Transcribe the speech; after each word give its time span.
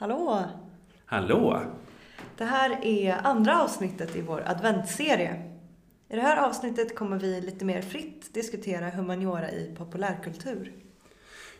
Hallå! 0.00 0.44
Hallå! 1.06 1.62
Det 2.36 2.44
här 2.44 2.84
är 2.84 3.26
andra 3.26 3.62
avsnittet 3.62 4.16
i 4.16 4.20
vår 4.20 4.42
adventsserie. 4.46 5.42
I 6.08 6.16
det 6.16 6.20
här 6.20 6.46
avsnittet 6.46 6.94
kommer 6.94 7.18
vi 7.18 7.40
lite 7.40 7.64
mer 7.64 7.82
fritt 7.82 8.34
diskutera 8.34 8.90
humaniora 8.90 9.50
i 9.50 9.74
populärkultur. 9.78 10.72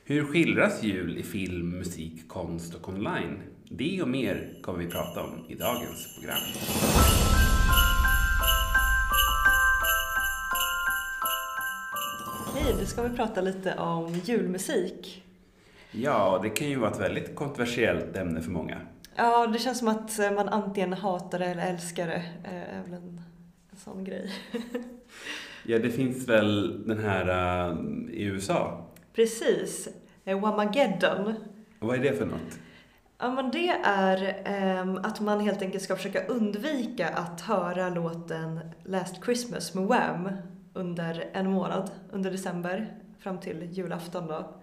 Hur 0.04 0.24
skildras 0.24 0.82
jul 0.82 1.19
i 1.19 1.22
film, 1.22 1.71
musik, 1.71 2.29
konst 2.29 2.74
och 2.74 2.88
online? 2.88 3.43
Det 3.71 4.03
och 4.03 4.08
mer 4.08 4.58
kommer 4.62 4.78
vi 4.78 4.86
prata 4.86 5.22
om 5.22 5.46
i 5.48 5.54
dagens 5.54 6.18
program. 6.18 6.42
Okej, 12.48 12.76
då 12.80 12.86
ska 12.86 13.02
vi 13.02 13.16
prata 13.16 13.40
lite 13.40 13.74
om 13.74 14.14
julmusik. 14.14 15.24
Ja, 15.90 16.41
det 16.42 16.50
kan 16.50 16.68
ju 16.68 16.77
vara 16.77 16.91
ett 16.91 17.00
väldigt 17.00 17.36
kontroversiellt 17.36 18.16
ämne 18.16 18.41
för 18.41 18.50
många. 18.50 18.80
Ja, 19.16 19.46
det 19.46 19.59
känns 19.59 19.78
som 19.78 19.88
att 19.88 20.19
man 20.19 20.48
antingen 20.48 20.92
hatar 20.92 21.38
det 21.38 21.46
eller 21.46 21.66
älskar 21.66 22.06
det. 22.06 22.24
Det 22.42 22.48
är 22.48 22.83
väl 22.83 22.92
en, 22.92 23.20
en 23.70 23.79
sån 23.79 24.05
grej. 24.05 24.32
Ja, 25.70 25.79
det 25.79 25.91
finns 25.91 26.29
väl 26.29 26.82
den 26.88 26.98
här 26.98 27.29
uh, 27.70 27.79
i 28.10 28.23
USA. 28.23 28.87
Precis. 29.15 29.88
Eh, 30.24 30.41
Wamageddon. 30.41 31.34
Vad 31.79 31.96
är 31.96 32.02
det 32.02 32.12
för 32.12 32.27
något? 32.27 32.59
Ja, 33.18 33.30
men 33.30 33.51
det 33.51 33.68
är 33.84 34.43
ehm, 34.45 34.96
att 34.96 35.20
man 35.20 35.41
helt 35.41 35.62
enkelt 35.62 35.84
ska 35.84 35.96
försöka 35.96 36.27
undvika 36.27 37.09
att 37.09 37.41
höra 37.41 37.88
låten 37.88 38.60
Last 38.84 39.24
Christmas 39.24 39.74
med 39.74 39.84
Wham 39.84 40.29
under 40.74 41.30
en 41.32 41.51
månad, 41.51 41.91
under 42.12 42.30
december, 42.30 42.98
fram 43.18 43.41
till 43.41 43.68
julafton 43.70 44.27
då. 44.27 44.58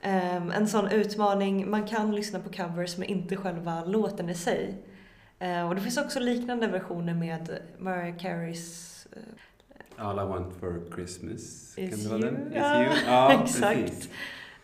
Ehm, 0.00 0.50
en 0.50 0.68
sån 0.68 0.88
utmaning, 0.88 1.70
man 1.70 1.86
kan 1.86 2.14
lyssna 2.14 2.40
på 2.40 2.48
covers 2.52 2.98
men 2.98 3.08
inte 3.08 3.36
själva 3.36 3.84
låten 3.84 4.28
i 4.28 4.34
sig. 4.34 4.82
Ehm, 5.38 5.66
och 5.68 5.74
det 5.74 5.80
finns 5.80 5.98
också 5.98 6.20
liknande 6.20 6.66
versioner 6.66 7.14
med 7.14 7.58
Mariah 7.78 8.16
Careys 8.16 9.06
eh, 9.12 10.06
All 10.06 10.18
I 10.18 10.28
want 10.28 10.54
for 10.60 10.94
Christmas. 10.94 11.74
Is 11.78 11.90
kan 11.90 11.98
det 12.02 12.08
vara 12.08 12.30
den? 12.32 12.52
Is 12.52 12.56
Ja, 12.56 12.82
you? 12.84 12.92
Ja, 13.06 13.32
exakt. 13.44 14.08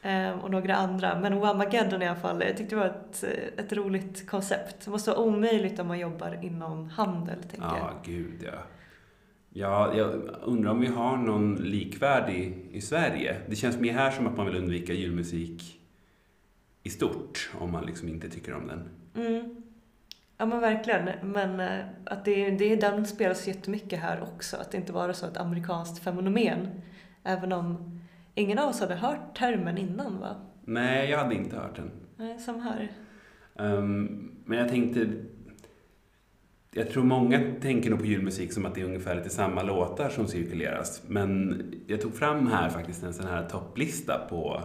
Ehm, 0.02 0.41
och 0.41 0.50
några 0.50 0.74
andra. 0.77 1.20
Men 1.20 1.41
Whamageddon 1.41 2.02
i 2.02 2.08
alla 2.08 2.20
fall, 2.20 2.42
jag 2.46 2.56
tyckte 2.56 2.74
det 2.74 2.80
var 2.80 2.86
ett, 2.86 3.24
ett 3.56 3.72
roligt 3.72 4.30
koncept. 4.30 4.84
Det 4.84 4.91
måste 4.91 5.11
vara 5.11 5.20
omöjligt 5.20 5.78
om 5.78 5.89
man 5.89 5.98
jobbar 5.98 6.39
inom 6.42 6.89
handel, 6.89 7.42
tänker 7.42 7.67
jag. 7.67 7.78
Ja, 7.78 7.92
gud 8.05 8.42
ja. 8.42 8.58
Ja, 9.53 9.95
jag 9.97 10.11
undrar 10.42 10.70
om 10.70 10.81
vi 10.81 10.86
har 10.86 11.17
någon 11.17 11.55
likvärdig 11.55 12.69
i 12.72 12.81
Sverige. 12.81 13.36
Det 13.48 13.56
känns 13.56 13.78
mer 13.78 13.92
här 13.92 14.11
som 14.11 14.27
att 14.27 14.36
man 14.36 14.47
vill 14.47 14.56
undvika 14.56 14.92
julmusik 14.92 15.81
i 16.83 16.91
stort, 16.91 17.50
om 17.61 17.73
man 17.73 17.86
liksom 17.86 18.08
inte 18.08 18.28
tycker 18.30 18.55
om 18.55 18.67
den. 18.67 18.89
Mm. 19.27 19.62
Ja 20.36 20.47
men 20.47 20.61
verkligen. 20.61 21.08
Men 21.23 21.61
eh, 21.61 21.84
att 22.05 22.25
det, 22.25 22.50
det, 22.50 22.77
den 22.77 23.06
spelas 23.06 23.48
jättemycket 23.48 24.00
här 24.00 24.23
också. 24.23 24.56
Att 24.56 24.70
det 24.70 24.77
inte 24.77 24.92
bara 24.92 25.08
är 25.08 25.12
så 25.12 25.27
ett 25.27 25.36
amerikanskt 25.36 26.05
fenomen. 26.05 26.69
Även 27.25 27.53
om 27.53 28.00
ingen 28.34 28.58
av 28.58 28.69
oss 28.69 28.80
hade 28.80 28.95
hört 28.95 29.39
termen 29.39 29.78
innan 29.78 30.20
va? 30.20 30.36
Nej, 30.64 31.11
jag 31.11 31.19
hade 31.19 31.34
inte 31.34 31.56
hört 31.56 31.77
den. 31.77 31.91
Nej, 32.17 32.39
som 32.39 32.61
här. 32.61 32.91
Ehm, 33.58 34.30
men 34.45 34.58
jag 34.58 34.69
tänkte... 34.69 35.08
Jag 36.74 36.90
tror 36.90 37.04
många 37.04 37.40
tänker 37.60 37.90
nog 37.90 37.98
på 37.98 38.06
julmusik 38.06 38.52
som 38.52 38.66
att 38.66 38.74
det 38.74 38.80
är 38.80 38.84
ungefär 38.84 39.14
lite 39.14 39.30
samma 39.30 39.62
låtar 39.62 40.08
som 40.08 40.28
cirkuleras. 40.28 41.02
Men 41.06 41.62
jag 41.86 42.00
tog 42.00 42.14
fram 42.14 42.46
här 42.46 42.68
faktiskt 42.68 43.02
en 43.02 43.14
sån 43.14 43.26
här 43.26 43.48
topplista 43.48 44.18
på, 44.28 44.62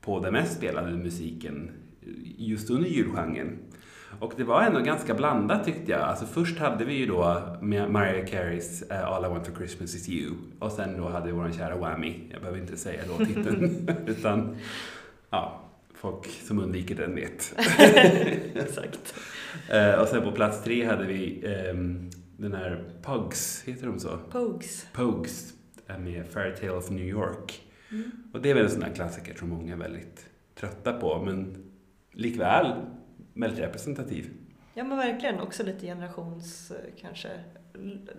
på 0.00 0.20
den 0.20 0.32
mest 0.32 0.56
spelade 0.56 0.96
musiken 0.96 1.70
just 2.38 2.70
under 2.70 2.88
julgenren. 2.88 3.58
Och 4.20 4.32
det 4.36 4.44
var 4.44 4.62
ändå 4.62 4.80
ganska 4.80 5.14
blandat 5.14 5.64
tyckte 5.64 5.92
jag. 5.92 6.00
Alltså 6.00 6.26
först 6.26 6.58
hade 6.58 6.84
vi 6.84 6.94
ju 6.94 7.06
då 7.06 7.42
Mariah 7.62 8.26
Careys 8.26 8.82
eh, 8.82 9.08
All 9.08 9.24
I 9.24 9.28
want 9.28 9.46
for 9.46 9.54
Christmas 9.54 9.94
is 9.94 10.08
you. 10.08 10.30
Och 10.58 10.72
sen 10.72 10.96
då 10.96 11.08
hade 11.08 11.26
vi 11.26 11.32
vår 11.32 11.50
kära 11.50 11.76
Whammy. 11.76 12.14
Jag 12.30 12.40
behöver 12.40 12.60
inte 12.60 12.76
säga 12.76 13.00
låttiteln. 13.06 13.88
utan, 14.06 14.56
ja, 15.30 15.60
folk 16.02 16.26
som 16.26 16.58
undviker 16.58 16.94
den 16.94 17.14
vet. 17.14 17.54
Exakt. 18.54 19.14
Uh, 19.74 20.00
och 20.00 20.08
sen 20.08 20.22
på 20.22 20.32
plats 20.32 20.64
tre 20.64 20.84
hade 20.84 21.06
vi 21.06 21.46
um, 21.70 22.10
den 22.36 22.54
här 22.54 22.84
Pugs, 23.02 23.62
heter 23.66 23.86
de 23.86 24.00
så? 24.00 24.18
Pogues 24.92 25.54
eh, 25.88 25.98
med 25.98 26.26
Fairytale 26.26 26.72
of 26.72 26.90
New 26.90 27.04
York. 27.04 27.62
Mm. 27.90 28.10
Och 28.32 28.42
det 28.42 28.50
är 28.50 28.54
väl 28.54 28.64
en 28.64 28.70
sån 28.70 28.82
här 28.82 28.94
klassiker 28.94 29.34
som 29.34 29.48
många 29.48 29.72
är 29.72 29.76
väldigt 29.76 30.26
trötta 30.54 30.92
på, 30.92 31.22
men 31.22 31.56
likväl 32.12 32.72
väldigt 33.34 33.60
representativ. 33.60 34.30
Ja 34.74 34.84
men 34.84 34.98
verkligen. 34.98 35.40
Också 35.40 35.62
lite 35.62 35.86
generations, 35.86 36.70
eh, 36.70 36.76
kanske, 37.00 37.28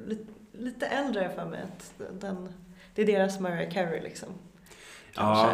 lite, 0.08 0.32
lite 0.52 0.86
äldre 0.86 1.30
för 1.36 1.46
mig. 1.46 1.62
Att 1.62 1.94
den, 2.22 2.50
det 2.96 3.02
är 3.02 3.06
deras 3.06 3.40
Mariah 3.40 3.72
Carey 3.72 4.02
liksom. 4.02 4.30
Ja, 5.16 5.54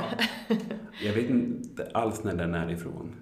jag 1.03 1.13
vet 1.13 1.29
inte 1.29 1.89
alls 1.93 2.23
när 2.23 2.35
den 2.35 2.55
är 2.55 2.71
ifrån. 2.71 3.15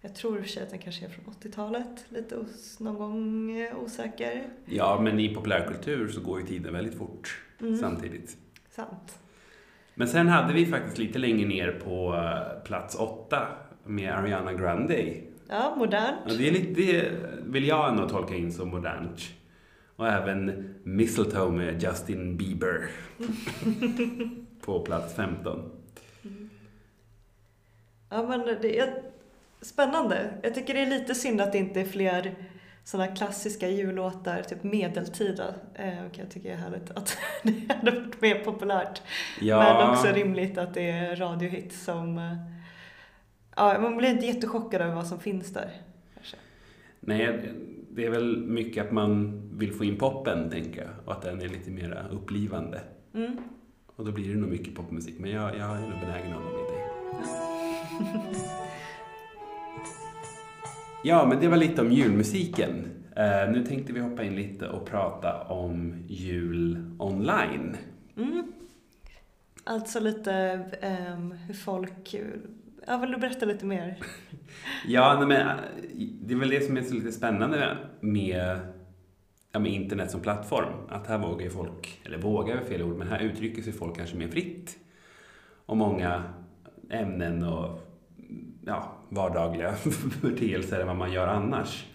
Jag 0.00 0.14
tror 0.14 0.36
i 0.36 0.40
och 0.40 0.44
för 0.44 0.50
sig 0.50 0.62
att 0.62 0.70
den 0.70 0.78
kanske 0.78 1.04
är 1.04 1.08
från 1.08 1.24
80-talet. 1.34 2.04
Lite 2.08 2.36
os, 2.36 2.80
någon 2.80 2.94
gång 2.98 3.50
eh, 3.60 3.78
osäker. 3.78 4.42
Ja, 4.64 5.00
men 5.02 5.20
i 5.20 5.34
populärkultur 5.34 6.08
så 6.08 6.20
går 6.20 6.40
ju 6.40 6.46
tiden 6.46 6.72
väldigt 6.72 6.98
fort 6.98 7.42
Mm. 7.60 7.76
samtidigt. 7.76 8.36
Sant. 8.70 9.18
Men 9.94 10.08
sen 10.08 10.28
hade 10.28 10.52
vi 10.54 10.66
faktiskt 10.66 10.98
lite 10.98 11.18
längre 11.18 11.48
ner 11.48 11.72
på 11.84 12.14
eh, 12.14 12.62
plats 12.64 12.94
åtta 12.94 13.48
med 13.84 14.12
Ariana 14.12 14.52
Grande. 14.52 15.14
Ja, 15.48 15.74
modernt. 15.78 16.16
Ja, 16.28 16.34
det, 16.34 16.48
är 16.48 16.52
lite, 16.52 16.82
det 16.82 17.10
vill 17.46 17.66
jag 17.66 17.88
ändå 17.90 18.08
tolka 18.08 18.34
in 18.36 18.52
som 18.52 18.68
modernt. 18.68 19.20
Och 19.96 20.08
även 20.08 20.74
Mistletoe 20.82 21.50
med 21.52 21.82
Justin 21.82 22.36
Bieber 22.36 22.88
på 24.64 24.80
plats 24.80 25.14
15. 25.14 25.70
Ja, 28.08 28.22
men 28.28 28.40
det 28.62 28.78
är 28.78 29.02
spännande. 29.60 30.30
Jag 30.42 30.54
tycker 30.54 30.74
det 30.74 30.80
är 30.80 30.86
lite 30.86 31.14
synd 31.14 31.40
att 31.40 31.52
det 31.52 31.58
inte 31.58 31.80
är 31.80 31.84
fler 31.84 32.34
sådana 32.84 33.16
klassiska 33.16 33.68
jullåtar, 33.68 34.42
typ 34.42 34.62
medeltida. 34.62 35.54
Eh, 35.74 36.04
och 36.10 36.18
jag 36.18 36.30
tycker 36.30 36.48
det 36.48 36.54
är 36.54 36.58
härligt 36.58 36.90
att 36.90 37.18
det 37.42 37.74
hade 37.74 37.90
varit 37.90 38.20
mer 38.20 38.44
populärt. 38.44 39.02
Ja, 39.40 39.58
Men 39.58 39.90
också 39.90 40.06
rimligt 40.12 40.58
att 40.58 40.74
det 40.74 40.90
är 40.90 41.16
radiohits 41.16 41.84
som... 41.84 42.18
eh, 42.18 42.32
Ja, 43.56 43.78
man 43.80 43.96
blir 43.96 44.08
inte 44.10 44.26
jättechockad 44.26 44.80
över 44.82 44.94
vad 44.94 45.06
som 45.06 45.20
finns 45.20 45.52
där. 45.52 45.70
Kanske. 46.14 46.36
nej, 47.00 47.52
det 47.90 48.06
är 48.06 48.10
väl 48.10 48.36
mycket 48.36 48.86
att 48.86 48.92
man 48.92 49.42
vill 49.58 49.72
få 49.72 49.84
in 49.84 49.96
poppen, 49.98 50.50
tänker 50.50 50.80
jag. 50.80 50.90
Och 51.04 51.12
att 51.12 51.22
den 51.22 51.42
är 51.42 51.48
lite 51.48 51.70
mer 51.70 52.06
upplivande. 52.10 52.80
Mm. 53.14 53.36
Och 53.96 54.04
då 54.04 54.12
blir 54.12 54.34
det 54.34 54.40
nog 54.40 54.50
mycket 54.50 54.74
popmusik. 54.74 55.14
Men 55.18 55.30
jag, 55.30 55.56
jag 55.56 55.76
är 55.76 55.80
nog 55.80 56.00
benägen 56.00 56.32
att 56.32 56.42
hålla 56.42 56.56
med 56.56 56.66
dig. 56.72 57.47
Ja, 61.04 61.26
men 61.26 61.40
det 61.40 61.48
var 61.48 61.56
lite 61.56 61.80
om 61.82 61.92
julmusiken. 61.92 62.88
Eh, 63.16 63.50
nu 63.50 63.64
tänkte 63.64 63.92
vi 63.92 64.00
hoppa 64.00 64.22
in 64.22 64.36
lite 64.36 64.68
och 64.68 64.86
prata 64.86 65.42
om 65.42 65.94
jul 66.08 66.90
online. 66.98 67.76
Mm. 68.16 68.52
Alltså 69.64 70.00
lite 70.00 70.32
ehm, 70.80 71.32
hur 71.32 71.54
folk... 71.54 72.14
Ja, 72.86 72.96
vill 72.96 73.10
du 73.10 73.18
berätta 73.18 73.46
lite 73.46 73.66
mer? 73.66 73.96
Ja, 74.86 75.24
men, 75.26 75.30
eh, 75.30 75.52
det 76.20 76.34
är 76.34 76.38
väl 76.38 76.48
det 76.48 76.66
som 76.66 76.76
är 76.76 76.82
så 76.82 76.94
lite 76.94 77.12
spännande 77.12 77.76
med, 78.00 78.58
ja, 79.52 79.58
med 79.58 79.72
internet 79.72 80.10
som 80.10 80.20
plattform. 80.20 80.72
Att 80.88 81.06
här 81.06 81.18
vågar 81.18 81.44
ju 81.44 81.50
folk, 81.50 82.00
eller 82.04 82.18
vågar 82.18 82.56
är 82.56 82.64
fel 82.64 82.82
ord, 82.82 82.96
men 82.96 83.08
här 83.08 83.18
uttrycker 83.18 83.62
sig 83.62 83.72
folk 83.72 83.96
kanske 83.96 84.16
mer 84.16 84.28
fritt. 84.28 84.78
om 85.66 85.78
många 85.78 86.22
ämnen 86.90 87.44
och 87.44 87.87
ja, 88.68 88.92
vardagliga 89.08 89.72
företeelser 90.20 90.80
än 90.80 90.86
vad 90.86 90.96
man 90.96 91.12
gör 91.12 91.26
annars. 91.26 91.86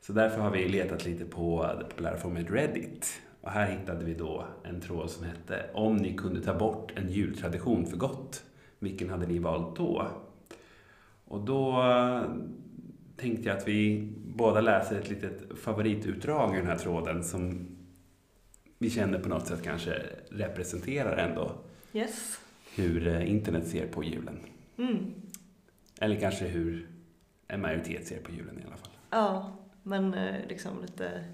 Så 0.00 0.12
därför 0.12 0.40
har 0.40 0.50
vi 0.50 0.68
letat 0.68 1.04
lite 1.04 1.24
på 1.24 1.70
det 1.78 1.84
populära 1.84 2.16
forumet 2.16 2.50
Reddit. 2.50 3.20
Och 3.40 3.50
här 3.50 3.70
hittade 3.70 4.04
vi 4.04 4.14
då 4.14 4.44
en 4.64 4.80
tråd 4.80 5.10
som 5.10 5.24
hette 5.24 5.70
Om 5.74 5.96
ni 5.96 6.16
kunde 6.16 6.40
ta 6.40 6.54
bort 6.54 6.92
en 6.96 7.08
jultradition 7.10 7.86
för 7.86 7.96
gott, 7.96 8.42
vilken 8.78 9.10
hade 9.10 9.26
ni 9.26 9.38
valt 9.38 9.76
då? 9.76 10.06
Och 11.24 11.40
då 11.40 11.82
eh, 11.82 12.22
tänkte 13.16 13.48
jag 13.48 13.58
att 13.58 13.68
vi 13.68 14.08
båda 14.26 14.60
läser 14.60 14.98
ett 14.98 15.08
litet 15.10 15.42
favoritutdrag 15.62 16.54
ur 16.54 16.58
den 16.58 16.66
här 16.66 16.78
tråden 16.78 17.24
som 17.24 17.68
vi 18.78 18.90
känner 18.90 19.18
på 19.18 19.28
något 19.28 19.46
sätt 19.46 19.62
kanske 19.62 20.02
representerar 20.30 21.16
ändå 21.16 21.52
Yes. 21.92 22.38
hur 22.74 23.08
eh, 23.08 23.30
internet 23.30 23.66
ser 23.68 23.86
på 23.86 24.04
julen. 24.04 24.38
Mm. 24.78 25.12
Eller 25.98 26.20
kanske 26.20 26.44
hur 26.44 26.88
en 27.48 27.60
majoritet 27.60 28.06
ser 28.06 28.20
på 28.20 28.32
julen 28.32 28.58
i 28.58 28.66
alla 28.66 28.76
fall. 28.76 28.90
Ja, 29.10 29.52
men 29.82 30.14
eh, 30.14 30.34
liksom 30.48 30.82
lite 30.82 31.24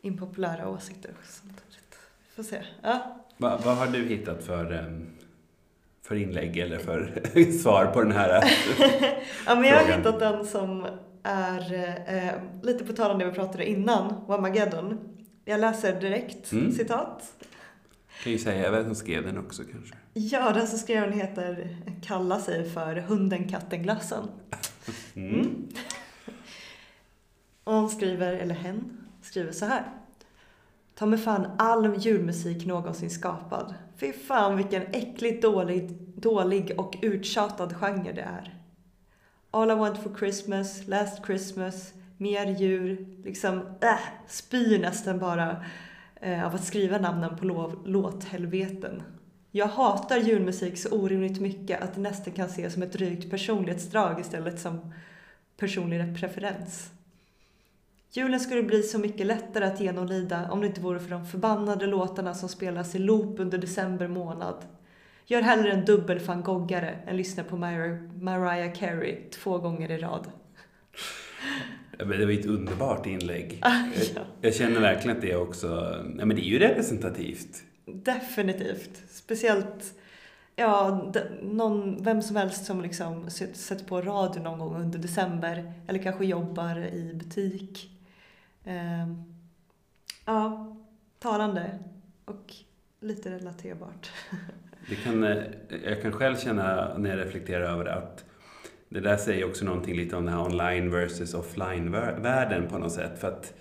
impopulära 0.00 0.68
åsikter 0.68 1.10
samtidigt. 1.24 1.98
Får 2.36 2.42
se. 2.42 2.62
Ja. 2.82 3.16
Va, 3.36 3.60
vad 3.64 3.76
har 3.76 3.86
du 3.86 4.04
hittat 4.06 4.44
för, 4.44 4.72
em, 4.72 5.06
för 6.02 6.14
inlägg 6.16 6.56
eller 6.56 6.78
för 6.78 7.22
svar 7.62 7.86
på 7.86 8.02
den 8.02 8.12
här? 8.12 8.28
ja, 9.46 9.54
men 9.54 9.64
jag 9.64 9.76
har 9.84 9.96
hittat 9.98 10.18
den 10.20 10.46
som 10.46 10.86
är 11.22 11.74
eh, 12.06 12.32
lite 12.62 12.84
på 12.84 12.92
tal 12.92 13.10
om 13.10 13.18
det 13.18 13.24
vi 13.24 13.32
pratade 13.32 13.68
innan, 13.70 14.24
Wamageddon. 14.26 14.98
Jag 15.44 15.60
läser 15.60 16.00
direkt, 16.00 16.52
Mm. 16.52 16.72
citat. 16.72 17.32
Kan 18.22 18.32
ju 18.32 18.38
säga 18.38 18.70
vem 18.70 18.84
som 18.84 18.94
skrev 18.94 19.22
den 19.26 19.38
också 19.38 19.62
kanske. 19.72 19.94
Ja, 20.14 20.52
den 20.52 20.66
som 20.66 20.78
skrev 20.78 21.02
den 21.02 21.12
heter, 21.12 21.76
kallar 22.02 22.38
sig 22.38 22.70
för 22.70 22.96
Hunden, 22.96 23.48
katten, 23.48 23.82
glassen. 23.82 24.28
Mm. 25.14 25.68
Och 27.64 27.74
hon 27.74 27.90
skriver, 27.90 28.32
eller 28.32 28.54
hen, 28.54 29.06
skriver 29.22 29.52
så 29.52 29.66
här. 29.66 29.84
Ta 30.94 31.06
mig 31.06 31.18
fan 31.18 31.46
all 31.58 31.96
julmusik 31.98 32.66
någonsin 32.66 33.10
skapad. 33.10 33.74
Fy 33.96 34.12
fan 34.12 34.56
vilken 34.56 34.82
äckligt 34.82 35.42
dålig, 35.42 35.90
dålig 36.16 36.74
och 36.78 36.96
uttjatad 37.02 37.76
genre 37.76 38.12
det 38.12 38.22
är. 38.22 38.58
All 39.50 39.70
I 39.70 39.74
want 39.74 40.02
for 40.02 40.14
Christmas, 40.18 40.86
Last 40.86 41.26
Christmas, 41.26 41.92
Mer 42.16 42.46
djur, 42.46 43.06
liksom 43.24 43.58
äh, 43.80 43.98
spyr 44.28 44.78
nästan 44.78 45.18
bara 45.18 45.64
eh, 46.20 46.46
av 46.46 46.54
att 46.54 46.64
skriva 46.64 46.98
namnen 46.98 47.36
på 47.36 47.72
låthelveten. 47.84 49.02
Jag 49.54 49.66
hatar 49.66 50.16
julmusik 50.18 50.78
så 50.78 50.88
orimligt 50.90 51.40
mycket 51.40 51.82
att 51.82 51.94
det 51.94 52.00
nästan 52.00 52.32
kan 52.32 52.46
ses 52.46 52.72
som 52.72 52.82
ett 52.82 52.92
drygt 52.92 53.30
personlighetsdrag 53.30 54.20
istället 54.20 54.60
som 54.60 54.92
personlig 55.56 56.20
preferens. 56.20 56.90
Julen 58.10 58.40
skulle 58.40 58.62
bli 58.62 58.82
så 58.82 58.98
mycket 58.98 59.26
lättare 59.26 59.64
att 59.64 59.80
genomlida 59.80 60.48
om 60.50 60.60
det 60.60 60.66
inte 60.66 60.80
vore 60.80 60.98
för 61.00 61.10
de 61.10 61.26
förbannade 61.26 61.86
låtarna 61.86 62.34
som 62.34 62.48
spelas 62.48 62.94
i 62.94 62.98
loop 62.98 63.40
under 63.40 63.58
december 63.58 64.08
månad. 64.08 64.54
Gör 65.26 65.42
hellre 65.42 65.72
en 65.72 65.84
dubbel 65.84 66.18
van 66.18 66.42
Goghare 66.42 66.98
än 67.06 67.16
lyssna 67.16 67.44
på 67.44 67.56
Mar- 67.56 68.20
Mariah 68.22 68.74
Carey 68.74 69.16
två 69.30 69.58
gånger 69.58 69.90
i 69.90 69.98
rad. 69.98 70.26
Det 71.98 72.04
var 72.04 72.30
ett 72.32 72.46
underbart 72.46 73.06
inlägg. 73.06 73.58
Ah, 73.62 73.70
Jag, 73.96 74.04
ja. 74.14 74.20
jag 74.40 74.54
känner 74.54 74.80
verkligen 74.80 75.16
att 75.16 75.22
det 75.22 75.30
är 75.30 75.42
också, 75.42 75.66
ja 76.18 76.24
men 76.24 76.36
det 76.36 76.42
är 76.42 76.50
ju 76.50 76.58
representativt. 76.58 77.62
Definitivt. 77.84 79.02
Speciellt 79.08 79.94
ja, 80.56 81.04
någon, 81.42 82.04
vem 82.04 82.22
som 82.22 82.36
helst 82.36 82.64
som 82.64 82.80
liksom 82.80 83.30
sätter 83.30 83.84
på 83.84 84.00
radio 84.00 84.42
någon 84.42 84.58
gång 84.58 84.76
under 84.76 84.98
december 84.98 85.72
eller 85.88 86.02
kanske 86.02 86.24
jobbar 86.24 86.78
i 86.78 87.14
butik. 87.14 87.90
Eh, 88.64 89.12
ja, 90.24 90.76
talande 91.18 91.78
och 92.24 92.54
lite 93.00 93.30
relaterbart. 93.30 94.10
Det 94.88 94.94
kan, 94.94 95.24
eh, 95.24 95.42
jag 95.84 96.02
kan 96.02 96.12
själv 96.12 96.36
känna 96.36 96.98
när 96.98 97.10
jag 97.10 97.26
reflekterar 97.26 97.72
över 97.72 97.84
det 97.84 97.94
att 97.94 98.24
det 98.88 99.00
där 99.00 99.16
säger 99.16 99.44
också 99.44 99.64
någonting 99.64 99.96
lite 99.96 100.16
om 100.16 100.24
den 100.24 100.34
här 100.34 100.42
online 100.42 100.90
versus 100.90 101.34
offline-världen 101.34 102.68
på 102.68 102.78
något 102.78 102.92
sätt. 102.92 103.20
För 103.20 103.28
att 103.28 103.54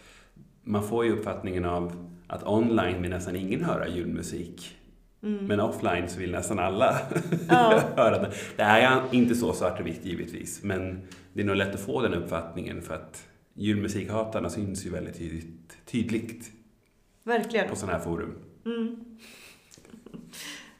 man 0.63 0.83
får 0.87 1.05
ju 1.05 1.11
uppfattningen 1.11 1.65
av 1.65 2.09
att 2.27 2.47
online 2.47 3.01
vill 3.01 3.11
nästan 3.11 3.35
ingen 3.35 3.63
höra 3.63 3.87
julmusik. 3.87 4.77
Mm. 5.23 5.45
Men 5.45 5.59
offline 5.59 6.09
så 6.09 6.19
vill 6.19 6.31
nästan 6.31 6.59
alla 6.59 6.97
Ja. 7.49 7.81
höra 7.95 8.19
det. 8.19 8.31
Det 8.55 8.63
är 8.63 9.01
inte 9.11 9.35
så 9.35 9.53
svart 9.53 9.79
och 9.79 9.87
vitt 9.87 10.05
givetvis, 10.05 10.63
men 10.63 11.01
det 11.33 11.41
är 11.41 11.45
nog 11.45 11.55
lätt 11.55 11.73
att 11.75 11.81
få 11.81 12.01
den 12.01 12.13
uppfattningen 12.13 12.81
för 12.81 12.93
att 12.93 13.27
julmusikhatarna 13.53 14.49
syns 14.49 14.85
ju 14.85 14.89
väldigt 14.89 15.17
tydligt, 15.17 15.77
tydligt 15.85 16.51
Verkligen. 17.23 17.69
på 17.69 17.75
sådana 17.75 17.97
här 17.97 18.03
forum. 18.03 18.35
Mm. 18.65 19.05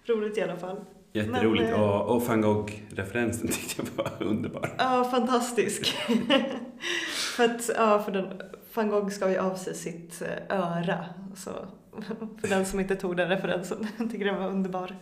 Roligt 0.06 0.38
i 0.38 0.42
alla 0.42 0.58
fall. 0.58 0.78
Jätteroligt. 1.14 1.70
Men, 1.70 1.74
eh, 1.74 1.90
och, 1.90 2.16
och 2.16 2.22
van 2.28 2.42
Gogh-referensen 2.42 3.48
tyckte 3.52 3.82
jag 3.82 4.04
var 4.04 4.28
underbar. 4.28 4.70
Ja, 4.78 5.04
fantastisk. 5.12 5.86
för 7.38 7.44
att, 7.44 7.70
ja, 7.76 8.00
för 8.04 8.12
den, 8.12 8.42
van 8.76 8.90
Gogh 8.90 9.10
ska 9.10 9.30
ju 9.30 9.38
av 9.38 9.56
sig 9.56 9.76
sitt 9.76 10.22
eh, 10.22 10.58
öra. 10.58 11.06
Så, 11.36 11.52
för 12.42 12.48
den 12.48 12.66
som 12.66 12.80
inte 12.80 12.96
tog 12.96 13.18
den 13.18 13.30
referensen. 13.30 13.88
Jag 13.98 14.12
tycker 14.12 14.26
den 14.26 14.40
var 14.40 14.48
underbar. 14.48 14.96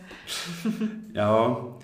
Ja, 1.14 1.80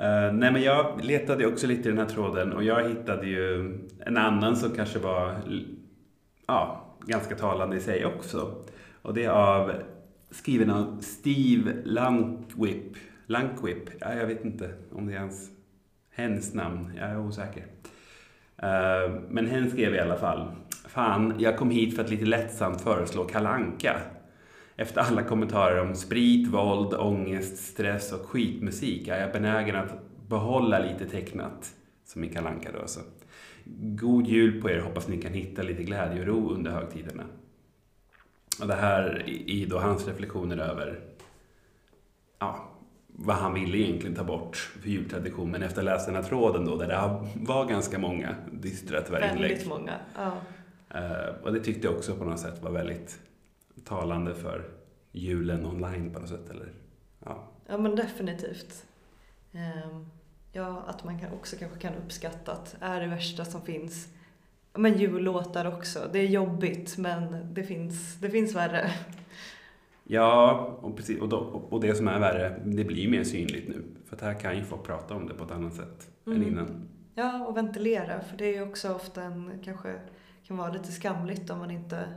Uh, 0.00 0.32
nej 0.32 0.52
men 0.52 0.62
jag 0.62 1.04
letade 1.04 1.46
också 1.46 1.66
lite 1.66 1.88
i 1.88 1.92
den 1.92 1.98
här 1.98 2.06
tråden 2.06 2.52
och 2.52 2.64
jag 2.64 2.88
hittade 2.88 3.26
ju 3.26 3.78
en 3.98 4.16
annan 4.16 4.56
som 4.56 4.70
kanske 4.70 4.98
var 4.98 5.34
ja, 6.46 6.84
ganska 7.06 7.36
talande 7.36 7.76
i 7.76 7.80
sig 7.80 8.06
också. 8.06 8.64
Och 9.02 9.14
det 9.14 9.24
är 9.24 9.30
av 9.30 9.72
skriven 10.30 10.70
av 10.70 10.98
Steve 11.00 11.72
Lankwip. 11.84 12.96
Lankwip, 13.26 13.90
ja, 14.00 14.14
jag 14.14 14.26
vet 14.26 14.44
inte 14.44 14.70
om 14.92 15.06
det 15.06 15.14
är 15.14 15.18
hans, 15.18 15.50
hens 16.10 16.54
namn, 16.54 16.92
jag 16.96 17.10
är 17.10 17.18
osäker. 17.18 17.62
Uh, 18.62 19.20
Men 19.28 19.46
hen 19.46 19.70
skrev 19.70 19.94
i 19.94 20.00
alla 20.00 20.16
fall. 20.16 20.50
Fan, 20.96 21.34
jag 21.38 21.56
kom 21.56 21.70
hit 21.70 21.96
för 21.96 22.04
att 22.04 22.10
lite 22.10 22.24
lättsamt 22.24 22.80
föreslå 22.80 23.24
kalanka. 23.24 24.00
Efter 24.76 25.00
alla 25.00 25.22
kommentarer 25.22 25.80
om 25.80 25.94
sprit, 25.94 26.48
våld, 26.48 26.94
ångest, 26.94 27.56
stress 27.56 28.12
och 28.12 28.26
skitmusik 28.26 29.08
är 29.08 29.20
jag 29.20 29.32
benägen 29.32 29.76
att 29.76 29.94
behålla 30.28 30.78
lite 30.78 31.06
tecknat. 31.06 31.74
Som 32.04 32.24
i 32.24 32.28
kalanka 32.28 32.72
då 32.72 32.78
alltså. 32.80 33.00
God 33.80 34.26
jul 34.26 34.62
på 34.62 34.70
er, 34.70 34.80
hoppas 34.80 35.08
ni 35.08 35.22
kan 35.22 35.32
hitta 35.32 35.62
lite 35.62 35.82
glädje 35.82 36.20
och 36.20 36.26
ro 36.26 36.50
under 36.50 36.70
högtiderna. 36.70 37.24
Och 38.60 38.66
det 38.66 38.74
här 38.74 39.24
är 39.46 39.66
då 39.66 39.78
hans 39.78 40.08
reflektioner 40.08 40.58
över 40.58 41.00
ja, 42.38 42.68
vad 43.06 43.36
han 43.36 43.54
ville 43.54 43.78
egentligen 43.78 44.16
ta 44.16 44.24
bort 44.24 44.56
för 44.56 44.88
jultradition. 44.88 45.50
Men 45.50 45.62
efter 45.62 45.80
att 45.80 45.86
ha 45.86 45.94
läst 45.94 46.06
den 46.06 46.16
här 46.16 46.22
tråden 46.22 46.64
då, 46.64 46.76
där 46.76 46.88
det 46.88 47.26
var 47.34 47.64
ganska 47.66 47.98
många 47.98 48.34
dystra 48.52 49.00
tyvärr 49.00 49.32
inlägg. 49.32 49.50
Väldigt 49.50 49.68
många. 49.68 49.92
Ja. 50.16 50.32
Eh, 50.96 51.34
och 51.42 51.52
det 51.52 51.60
tyckte 51.60 51.86
jag 51.86 51.96
också 51.96 52.16
på 52.16 52.24
något 52.24 52.40
sätt 52.40 52.62
var 52.62 52.70
väldigt 52.70 53.18
talande 53.84 54.34
för 54.34 54.64
julen 55.12 55.66
online 55.66 56.10
på 56.12 56.20
något 56.20 56.28
sätt. 56.28 56.50
Eller, 56.50 56.72
ja. 57.24 57.48
ja, 57.66 57.78
men 57.78 57.96
definitivt. 57.96 58.86
Ehm, 59.52 60.06
Ja, 60.52 60.84
att 60.86 61.04
man 61.04 61.18
kan 61.20 61.32
också 61.32 61.56
kanske 61.56 61.78
kan 61.78 61.94
uppskatta 61.94 62.52
att 62.52 62.76
är 62.80 63.00
det 63.00 63.06
värsta 63.06 63.44
som 63.44 63.62
finns. 63.62 64.08
Men 64.74 64.98
jullåtar 64.98 65.76
också. 65.76 66.08
Det 66.12 66.18
är 66.18 66.26
jobbigt 66.26 66.98
men 66.98 67.54
det 67.54 67.62
finns, 67.62 68.14
det 68.20 68.30
finns 68.30 68.54
värre. 68.54 68.90
ja, 70.04 70.52
och, 70.82 70.96
precis, 70.96 71.20
och, 71.20 71.28
då, 71.28 71.36
och 71.70 71.80
det 71.80 71.94
som 71.94 72.08
är 72.08 72.20
värre, 72.20 72.60
det 72.64 72.84
blir 72.84 73.08
mer 73.10 73.24
synligt 73.24 73.68
nu. 73.68 73.82
För 74.06 74.16
att 74.16 74.22
här 74.22 74.34
kan 74.34 74.56
ju 74.56 74.64
folk 74.64 74.82
prata 74.84 75.14
om 75.14 75.28
det 75.28 75.34
på 75.34 75.44
ett 75.44 75.50
annat 75.50 75.74
sätt 75.74 76.10
än 76.26 76.32
Mm. 76.32 76.48
innan. 76.48 76.88
Ja, 77.14 77.46
och 77.46 77.56
ventilera. 77.56 78.20
För 78.20 78.36
det 78.36 78.44
är 78.44 78.54
ju 78.54 78.62
också 78.62 78.94
ofta 78.94 79.22
en, 79.22 79.52
kanske 79.64 79.94
kan 80.46 80.56
vara 80.56 80.72
lite 80.72 80.92
skamligt 80.92 81.50
om 81.50 81.58
man 81.58 81.70
inte 81.70 82.08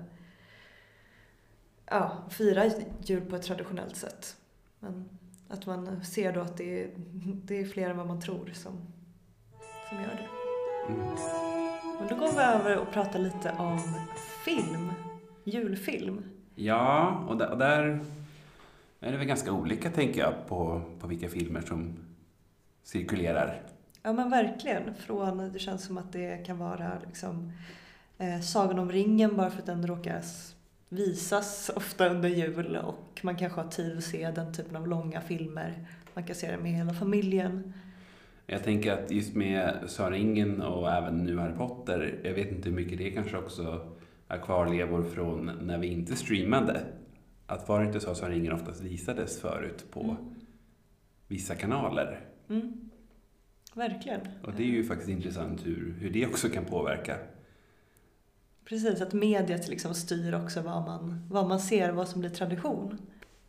ja, 1.86 2.12
firar 2.30 2.72
jul 3.04 3.26
på 3.30 3.36
ett 3.36 3.44
traditionellt 3.44 3.96
sätt. 3.96 4.38
Men 4.80 5.10
att 5.48 5.66
man 5.66 6.06
ser 6.06 6.34
då 6.34 6.42
att 6.42 6.58
det 6.58 6.84
är, 6.84 6.90
det 7.24 7.60
är 7.60 7.66
fler 7.66 7.90
än 7.90 7.98
vad 7.98 8.08
man 8.08 8.22
tror 8.22 8.52
som, 8.54 8.74
som 9.90 9.98
gör 9.98 10.16
det. 10.16 10.28
Mm. 10.94 11.08
Men 12.00 12.08
då 12.10 12.16
går 12.16 12.32
vi 12.32 12.40
över 12.40 12.78
och 12.78 12.92
pratar 12.92 13.20
lite 13.20 13.52
om 13.52 13.80
film. 14.46 14.92
Julfilm. 15.44 16.24
Ja, 16.56 17.08
och 17.28 17.38
där, 17.38 17.50
och 17.52 17.58
där 17.58 18.06
är 19.00 19.12
det 19.12 19.18
väl 19.18 19.28
ganska 19.28 19.52
olika 19.52 19.92
tänker 19.92 20.22
jag 20.22 20.34
på, 20.48 20.82
på 21.00 21.08
vilka 21.08 21.30
filmer 21.30 21.62
som 21.62 21.98
cirkulerar. 22.84 23.62
Ja 24.02 24.14
men 24.14 24.30
verkligen. 24.30 24.96
Från, 24.96 25.54
det 25.54 25.60
känns 25.60 25.86
som 25.86 25.98
att 25.98 26.12
det 26.12 26.46
kan 26.46 26.58
vara 26.58 26.92
liksom 27.06 27.52
eh, 28.20 28.40
Sagan 28.42 28.80
om 28.80 28.92
ringen 28.92 29.36
bara 29.36 29.50
för 29.50 29.60
att 29.60 29.66
den 29.66 29.88
råkar 29.88 30.22
visas 30.90 31.70
ofta 31.76 32.10
under 32.10 32.30
jul 32.30 32.76
och 32.76 33.20
man 33.22 33.36
kanske 33.36 33.62
har 33.62 33.70
tid 33.70 33.98
att 33.98 34.04
se 34.04 34.32
den 34.32 34.54
typen 34.54 34.76
av 34.76 34.88
långa 34.88 35.22
filmer. 35.22 35.86
Man 36.14 36.24
kan 36.24 36.36
se 36.36 36.52
den 36.52 36.64
med 36.64 36.72
hela 36.72 36.94
familjen. 36.94 37.74
Jag 38.46 38.64
tänker 38.64 38.92
att 38.92 39.12
just 39.12 39.36
med 39.36 39.74
Sagan 39.88 40.12
ringen 40.12 40.62
och 40.62 40.92
även 40.92 41.24
nu 41.24 41.38
Harry 41.38 41.54
Potter, 41.54 42.20
jag 42.24 42.34
vet 42.34 42.52
inte 42.52 42.70
hur 42.70 42.76
mycket 42.76 42.98
det 42.98 43.12
kanske 43.12 43.38
också 43.38 43.96
är 44.28 44.38
kvarlevor 44.38 45.04
från 45.04 45.52
när 45.62 45.78
vi 45.78 45.88
inte 45.88 46.16
streamade. 46.16 46.82
Att 47.46 47.70
var 47.70 47.80
det 47.80 47.86
inte 47.86 48.00
så 48.00 48.12
att 48.12 48.18
Sagan 48.18 48.34
ringen 48.34 48.54
oftast 48.54 48.82
visades 48.82 49.42
förut 49.42 49.86
på 49.92 50.18
vissa 51.28 51.56
kanaler. 51.56 52.20
Mm. 52.50 52.90
Verkligen. 53.74 54.22
Och 54.44 54.54
det 54.58 54.64
är 54.64 54.68
ju 54.68 54.84
faktiskt 54.84 55.10
intressant 55.10 55.66
hur, 55.66 55.96
hur 56.00 56.10
det 56.10 56.26
också 56.26 56.50
kan 56.50 56.66
påverka. 56.66 57.16
Precis, 58.70 59.02
att 59.02 59.14
mediet 59.14 59.68
liksom 59.68 59.94
styr 59.94 60.34
också 60.36 60.62
vad 60.62 60.86
man, 60.86 61.28
vad 61.30 61.48
man 61.48 61.60
ser, 61.60 61.92
vad 61.92 62.08
som 62.10 62.20
blir 62.22 62.30
tradition. 62.30 62.98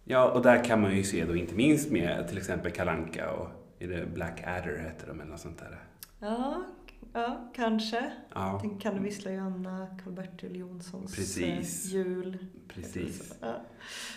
Ja, 0.05 0.31
och 0.31 0.43
där 0.43 0.65
kan 0.65 0.81
man 0.81 0.97
ju 0.97 1.03
se 1.05 1.25
då 1.25 1.37
inte 1.37 1.55
minst 1.55 1.91
med 1.91 2.29
till 2.29 2.39
exempel 2.39 2.73
Kalanka 2.73 3.31
och 3.33 3.49
är 3.79 3.89
det 3.89 4.07
Black 4.15 4.43
Adder 4.47 4.79
heter 4.79 5.07
de 5.07 5.21
eller 5.21 5.31
något 5.31 5.41
sånt 5.41 5.59
där. 5.59 5.79
Ja, 6.19 6.65
ja 7.13 7.51
kanske. 7.55 8.13
Ja, 8.35 8.59
Tänk 8.63 8.83
Kan 8.83 8.95
du 8.95 9.01
vissla 9.01 9.31
Johanna, 9.33 9.87
Karl-Bertil 10.05 10.57
Jonssons 10.57 11.17
Precis. 11.17 11.85
eh, 11.87 11.99
jul. 12.01 12.39
precis. 12.69 13.35
Ja. 13.41 13.55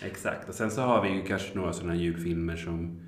Exakt. 0.02 0.48
Och 0.48 0.54
sen 0.54 0.70
så 0.70 0.80
har 0.82 1.02
vi 1.02 1.08
ju 1.08 1.22
kanske 1.22 1.58
några 1.58 1.72
sådana 1.72 1.96
julfilmer 1.96 2.56
som 2.56 3.00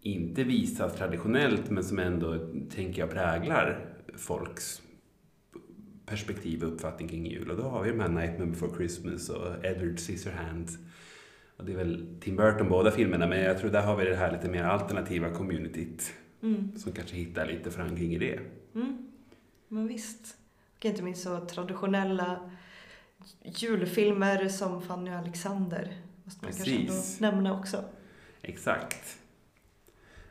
inte 0.00 0.44
visas 0.44 0.94
traditionellt 0.94 1.70
men 1.70 1.84
som 1.84 1.98
ändå, 1.98 2.38
tänker 2.70 3.00
jag, 3.00 3.10
präglar 3.10 3.86
folks 4.16 4.82
perspektiv 6.06 6.62
och 6.64 6.72
uppfattning 6.72 7.08
kring 7.08 7.26
jul. 7.26 7.50
Och 7.50 7.56
då 7.56 7.62
har 7.62 7.82
vi 7.82 7.90
de 7.90 8.00
här 8.00 8.08
Nightmare 8.08 8.46
Before 8.50 8.76
Christmas 8.76 9.28
och 9.28 9.64
Edward 9.64 9.98
Scissorhands. 9.98 10.78
Och 11.56 11.64
det 11.64 11.72
är 11.72 11.76
väl 11.76 12.06
Tim 12.20 12.36
Burton 12.36 12.68
båda 12.68 12.90
filmerna, 12.90 13.26
men 13.26 13.40
jag 13.40 13.58
tror 13.58 13.70
där 13.70 13.82
har 13.82 13.96
vi 13.96 14.04
det 14.04 14.16
här 14.16 14.32
lite 14.32 14.48
mer 14.48 14.64
alternativa 14.64 15.30
communityt 15.30 16.12
Mm. 16.42 16.76
som 16.76 16.92
kanske 16.92 17.16
hittar 17.16 17.46
lite 17.46 17.70
förankring 17.70 18.12
i 18.14 18.18
det. 18.18 18.40
Mm. 18.74 19.08
Men 19.68 19.86
visst. 19.88 20.36
Och 20.78 20.84
inte 20.84 21.02
minst 21.02 21.22
så 21.22 21.40
traditionella 21.40 22.50
julfilmer 23.44 24.48
som 24.48 24.82
Fanny 24.82 25.10
och 25.10 25.14
Alexander. 25.14 25.92
Måste 26.24 26.44
man 26.44 26.52
kanske 26.52 26.76
Precis. 26.86 27.20
ändå 27.20 27.36
nämna 27.36 27.58
också. 27.60 27.84
Exakt. 28.42 29.18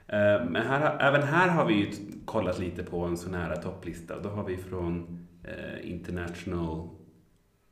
Eh, 0.08 0.46
Men 0.50 0.56
här, 0.56 0.98
även 1.00 1.24
här 1.24 1.48
har 1.50 1.65
vi 1.65 1.74
ju 1.74 1.92
kollat 2.25 2.60
lite 2.60 2.84
på 2.84 3.00
en 3.06 3.18
sån 3.18 3.34
här 3.34 3.56
topplista. 3.62 4.20
Då 4.20 4.30
har 4.30 4.44
vi 4.44 4.58
från 4.58 5.27
eh, 5.43 5.91
International 5.91 6.89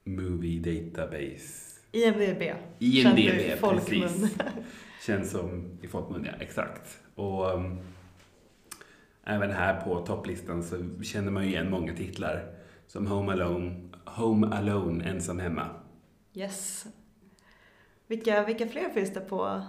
Movie 0.04 0.60
Database. 0.60 1.72
IMDB. 1.92 2.42
IMDB, 2.80 3.60
precis. 3.62 4.38
Känns 5.06 5.32
som 5.32 5.78
i 5.82 5.88
folkmun, 5.88 6.26
ja. 6.26 6.32
Exakt. 6.40 7.00
Och 7.16 7.56
um, 7.56 7.80
även 9.24 9.52
här 9.52 9.82
på 9.82 10.06
topplistan 10.06 10.64
så 10.64 11.04
känner 11.04 11.32
man 11.32 11.44
ju 11.44 11.50
igen 11.50 11.70
många 11.70 11.96
titlar. 11.96 12.54
Som 12.88 13.08
Home 13.08 13.32
Alone, 13.32 13.90
Home 14.06 14.48
Alone, 14.48 15.06
Ensam 15.10 15.40
Hemma. 15.40 15.70
Yes. 16.34 16.86
Vilka, 18.08 18.46
vilka 18.46 18.68
fler 18.68 18.90
finns 18.90 19.14
det 19.14 19.20
på, 19.20 19.62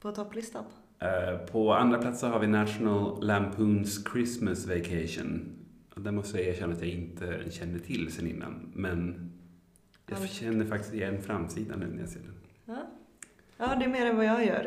på 0.00 0.12
topplistan? 0.12 0.64
Eh, 0.98 1.38
På 1.38 1.72
andra 1.72 1.98
plats 1.98 2.20
så 2.20 2.26
har 2.26 2.38
vi 2.38 2.46
National 2.46 3.26
Lampoons 3.26 4.04
Christmas 4.12 4.66
Vacation. 4.66 5.56
Den 5.96 6.14
måste 6.14 6.38
jag 6.38 6.48
erkänna 6.48 6.72
att 6.72 6.80
jag 6.80 6.90
inte 6.90 7.44
kände 7.50 7.78
till 7.78 8.12
sen 8.12 8.26
innan. 8.26 8.70
Men 8.74 9.30
Ja, 10.06 10.14
jag 10.14 10.22
det- 10.22 10.28
känner 10.28 10.64
faktiskt 10.64 10.94
igen 10.94 11.22
framsidan 11.22 11.80
nu 11.80 11.86
när 11.86 12.00
jag 12.00 12.08
ser 12.08 12.20
den. 12.20 12.34
Ja. 12.66 12.90
ja, 13.56 13.74
det 13.78 13.84
är 13.84 13.88
mer 13.88 14.06
än 14.06 14.16
vad 14.16 14.26
jag 14.26 14.46
gör. 14.46 14.64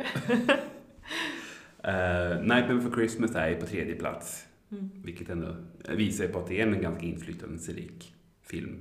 Uh, 1.87 2.41
Nightmare 2.41 2.75
Before 2.75 2.95
Christmas 2.95 3.35
är 3.35 3.55
på 3.55 3.65
tredje 3.65 3.95
plats. 3.95 4.45
Mm. 4.71 4.89
Vilket 5.03 5.29
ändå 5.29 5.55
visar 5.89 6.27
på 6.27 6.39
att 6.39 6.47
det 6.47 6.61
är 6.61 6.67
en 6.67 6.81
ganska 6.81 7.05
inflytelserik 7.05 8.13
film. 8.41 8.77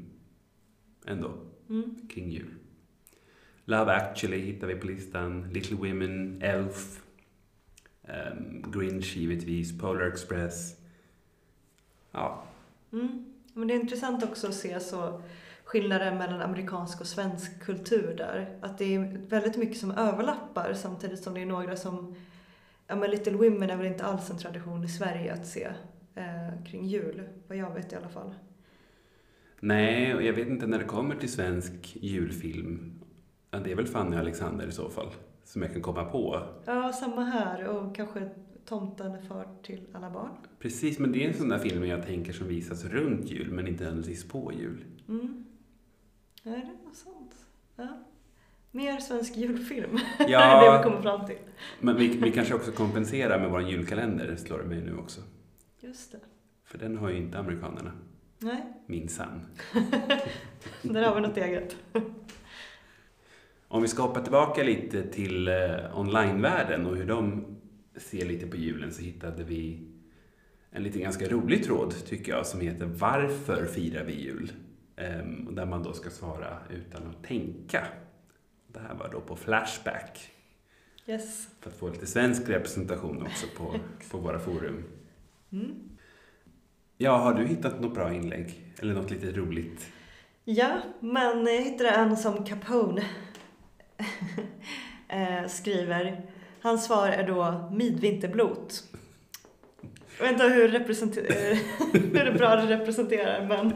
Ändå, 1.06 1.34
Mm. 1.68 2.08
kring 2.08 2.30
jul. 2.30 2.54
Love 3.64 3.92
actually 3.92 4.38
hittar 4.38 4.66
vi 4.66 4.74
på 4.74 4.86
listan. 4.86 5.48
Little 5.52 5.76
Women, 5.76 6.42
Elf. 6.42 7.02
Um, 8.02 8.70
Grinch 8.72 9.16
givetvis, 9.16 9.78
Polar 9.78 10.06
Express. 10.06 10.76
Ja, 12.16 12.42
Mm. 12.92 13.24
Men 13.54 13.68
det 13.68 13.74
är 13.74 13.80
intressant 13.80 14.24
också 14.24 14.46
att 14.48 14.54
se 14.54 14.80
så 14.80 15.20
skillnaden 15.64 16.18
mellan 16.18 16.40
amerikansk 16.40 17.00
och 17.00 17.06
svensk 17.06 17.62
kultur 17.62 18.14
där. 18.16 18.58
Att 18.60 18.78
det 18.78 18.94
är 18.94 19.18
väldigt 19.28 19.56
mycket 19.56 19.78
som 19.78 19.90
överlappar 19.90 20.74
samtidigt 20.74 21.22
som 21.22 21.34
det 21.34 21.40
är 21.40 21.46
några 21.46 21.76
som... 21.76 22.14
Ja 22.86 22.96
men 22.96 23.10
Little 23.10 23.32
Women 23.32 23.70
är 23.70 23.76
väl 23.76 23.86
inte 23.86 24.04
alls 24.04 24.30
en 24.30 24.38
tradition 24.38 24.84
i 24.84 24.88
Sverige 24.88 25.32
att 25.32 25.46
se 25.46 25.68
eh, 26.14 26.64
kring 26.66 26.86
jul, 26.86 27.28
vad 27.48 27.58
jag 27.58 27.74
vet 27.74 27.92
i 27.92 27.96
alla 27.96 28.08
fall. 28.08 28.34
Nej, 29.60 30.14
och 30.14 30.22
jag 30.22 30.32
vet 30.32 30.48
inte 30.48 30.66
när 30.66 30.78
det 30.78 30.84
kommer 30.84 31.14
till 31.14 31.32
svensk 31.32 31.96
julfilm. 32.00 32.92
Ja, 33.50 33.58
det 33.58 33.72
är 33.72 33.76
väl 33.76 33.86
Fanny 33.86 34.16
och 34.16 34.20
Alexander 34.20 34.66
i 34.66 34.72
så 34.72 34.88
fall, 34.88 35.08
som 35.44 35.62
jag 35.62 35.72
kan 35.72 35.82
komma 35.82 36.04
på. 36.04 36.42
Ja, 36.64 36.92
samma 36.92 37.24
här 37.24 37.68
och 37.68 37.96
kanske 37.96 38.28
Tomten 38.66 39.12
är 39.12 39.20
far 39.22 39.48
till 39.62 39.80
alla 39.92 40.10
barn. 40.10 40.30
Precis, 40.58 40.98
men 40.98 41.12
det 41.12 41.24
är 41.24 41.28
en 41.28 41.34
sån 41.34 41.48
där 41.48 41.58
film 41.58 41.84
jag 41.86 42.06
tänker 42.06 42.32
som 42.32 42.46
visas 42.48 42.84
runt 42.84 43.30
jul, 43.30 43.52
men 43.52 43.66
inte 43.68 43.84
nödvändigtvis 43.84 44.28
på 44.28 44.52
jul. 44.52 44.84
Mm. 45.08 45.44
Ja, 46.42 46.50
det 46.50 46.56
är 46.56 46.84
något 46.84 46.96
sånt. 46.96 47.34
Ja. 47.76 47.88
Mer 48.70 48.98
svensk 48.98 49.36
julfilm, 49.36 49.98
Ja. 50.18 50.26
det 50.26 50.34
är 50.34 50.72
det 50.72 50.78
vi 50.78 50.84
kommer 50.84 51.02
fram 51.02 51.26
till. 51.26 51.36
Men 51.80 51.96
vi, 51.96 52.08
vi 52.08 52.32
kanske 52.32 52.54
också 52.54 52.72
kompenserar 52.72 53.38
med 53.40 53.50
vår 53.50 53.62
julkalender, 53.62 54.36
slår 54.36 54.58
det 54.58 54.64
mig 54.64 54.80
nu 54.80 54.96
också. 54.96 55.20
Just 55.80 56.12
det. 56.12 56.18
För 56.64 56.78
den 56.78 56.96
har 56.96 57.10
ju 57.10 57.16
inte 57.16 57.38
amerikanerna, 57.38 57.92
Nej, 58.38 58.64
minsann. 58.86 59.40
där 60.82 61.02
har 61.02 61.14
vi 61.14 61.20
något 61.20 61.36
eget. 61.36 61.76
Om 63.68 63.82
vi 63.82 63.88
ska 63.88 64.02
hoppa 64.02 64.20
tillbaka 64.20 64.62
lite 64.62 65.02
till 65.02 65.48
eh, 65.48 65.54
onlinevärlden 65.98 66.86
och 66.86 66.96
hur 66.96 67.06
de 67.06 67.44
ser 67.96 68.26
lite 68.26 68.46
på 68.46 68.56
julen 68.56 68.92
så 68.92 69.02
hittade 69.02 69.44
vi 69.44 69.88
en 70.70 70.82
lite 70.82 70.98
ganska 70.98 71.28
rolig 71.28 71.64
tråd 71.64 71.94
tycker 72.06 72.32
jag 72.32 72.46
som 72.46 72.60
heter 72.60 72.86
Varför 72.86 73.66
firar 73.66 74.04
vi 74.04 74.12
jul? 74.22 74.52
Ehm, 74.96 75.54
där 75.54 75.66
man 75.66 75.82
då 75.82 75.92
ska 75.92 76.10
svara 76.10 76.58
utan 76.70 77.06
att 77.06 77.24
tänka. 77.24 77.86
Det 78.68 78.80
här 78.80 78.94
var 78.94 79.08
då 79.12 79.20
på 79.20 79.36
Flashback 79.36 80.32
Yes. 81.08 81.48
för 81.60 81.70
att 81.70 81.76
få 81.76 81.88
lite 81.88 82.06
svensk 82.06 82.48
representation 82.48 83.22
också 83.22 83.46
på, 83.56 83.74
på 84.10 84.18
våra 84.18 84.38
forum. 84.38 84.84
Mm. 85.52 85.74
Ja, 86.96 87.16
har 87.16 87.34
du 87.34 87.46
hittat 87.46 87.80
något 87.80 87.94
bra 87.94 88.14
inlägg? 88.14 88.54
Eller 88.78 88.94
något 88.94 89.10
lite 89.10 89.32
roligt? 89.32 89.92
Ja, 90.44 90.80
men 91.00 91.46
jag 91.46 91.62
hittade 91.62 91.90
en 91.90 92.16
som 92.16 92.44
Capone 92.44 93.02
eh, 95.08 95.46
skriver. 95.48 96.22
Hans 96.60 96.84
svar 96.84 97.08
är 97.08 97.26
då 97.26 97.70
midvinterblot. 97.72 98.84
Jag 100.18 100.24
vet 100.24 100.32
inte 100.32 100.48
hur, 100.48 100.74
eh, 100.74 101.58
hur 102.24 102.38
bra 102.38 102.56
det 102.56 102.66
representerar 102.66 103.46
men 103.48 103.72